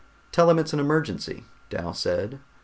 [0.31, 2.39] "Tell them it's an emergency," Dal said.